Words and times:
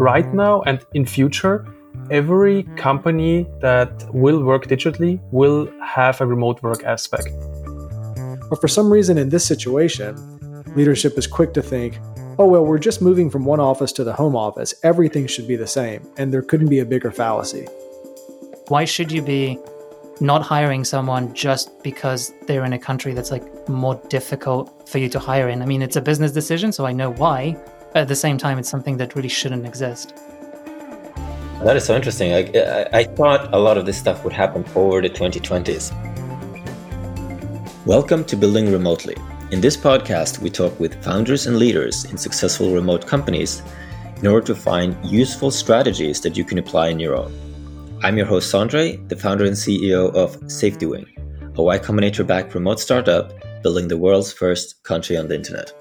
right 0.00 0.24
mm. 0.24 0.34
now 0.34 0.62
and 0.62 0.84
in 0.94 1.04
future, 1.04 1.66
every 2.10 2.62
company 2.76 3.46
that 3.60 3.92
will 4.14 4.42
work 4.42 4.66
digitally 4.66 5.20
will 5.30 5.68
have 5.84 6.20
a 6.20 6.26
remote 6.26 6.62
work 6.62 6.82
aspect. 6.84 7.28
But 8.48 8.60
for 8.60 8.68
some 8.68 8.90
reason 8.90 9.18
in 9.18 9.28
this 9.28 9.44
situation, 9.44 10.16
leadership 10.74 11.18
is 11.18 11.26
quick 11.26 11.52
to 11.54 11.62
think, 11.62 11.98
oh, 12.38 12.46
well, 12.46 12.64
we're 12.64 12.78
just 12.78 13.02
moving 13.02 13.28
from 13.28 13.44
one 13.44 13.60
office 13.60 13.92
to 13.92 14.02
the 14.02 14.12
home 14.12 14.34
office. 14.34 14.74
Everything 14.82 15.26
should 15.26 15.46
be 15.46 15.56
the 15.56 15.66
same. 15.66 16.08
And 16.16 16.32
there 16.32 16.42
couldn't 16.42 16.68
be 16.68 16.78
a 16.80 16.86
bigger 16.86 17.12
fallacy. 17.12 17.66
Why 18.68 18.84
should 18.84 19.12
you 19.12 19.22
be 19.22 19.58
not 20.20 20.42
hiring 20.42 20.84
someone 20.84 21.34
just 21.34 21.82
because 21.82 22.32
they're 22.46 22.64
in 22.64 22.72
a 22.72 22.78
country 22.78 23.12
that's 23.12 23.30
like 23.30 23.68
more 23.68 24.00
difficult 24.08 24.88
for 24.88 24.98
you 24.98 25.08
to 25.10 25.18
hire 25.18 25.48
in? 25.48 25.60
I 25.60 25.66
mean, 25.66 25.82
it's 25.82 25.96
a 25.96 26.00
business 26.00 26.32
decision, 26.32 26.72
so 26.72 26.86
I 26.86 26.92
know 26.92 27.12
why. 27.12 27.56
But 27.92 28.02
at 28.02 28.08
the 28.08 28.14
same 28.14 28.38
time, 28.38 28.56
it's 28.56 28.68
something 28.68 28.98
that 28.98 29.16
really 29.16 29.28
shouldn't 29.28 29.66
exist. 29.66 30.14
That 31.64 31.76
is 31.76 31.84
so 31.84 31.96
interesting. 31.96 32.32
I, 32.32 32.38
I, 32.56 32.88
I 33.00 33.04
thought 33.04 33.52
a 33.52 33.58
lot 33.58 33.76
of 33.76 33.84
this 33.84 33.98
stuff 33.98 34.22
would 34.22 34.32
happen 34.32 34.64
over 34.76 35.02
the 35.02 35.10
2020s. 35.10 35.90
Welcome 37.86 38.24
to 38.26 38.36
Building 38.36 38.70
Remotely. 38.70 39.16
In 39.50 39.60
this 39.60 39.76
podcast, 39.76 40.38
we 40.38 40.50
talk 40.50 40.78
with 40.78 41.02
founders 41.02 41.48
and 41.48 41.58
leaders 41.58 42.04
in 42.04 42.16
successful 42.16 42.72
remote 42.72 43.08
companies 43.08 43.60
in 44.18 44.28
order 44.28 44.46
to 44.46 44.54
find 44.54 44.96
useful 45.04 45.50
strategies 45.50 46.20
that 46.20 46.36
you 46.36 46.44
can 46.44 46.58
apply 46.58 46.90
in 46.90 47.00
your 47.00 47.16
own. 47.16 47.32
I'm 48.04 48.16
your 48.16 48.26
host, 48.26 48.54
Sondre, 48.54 49.08
the 49.08 49.16
founder 49.16 49.46
and 49.46 49.56
CEO 49.56 50.14
of 50.14 50.38
SafetyWing, 50.42 51.58
a 51.58 51.62
Y 51.62 51.78
Combinator 51.80 52.24
backed 52.24 52.54
remote 52.54 52.78
startup 52.78 53.32
building 53.64 53.88
the 53.88 53.98
world's 53.98 54.32
first 54.32 54.80
country 54.84 55.16
on 55.16 55.26
the 55.26 55.34
internet. 55.34 55.72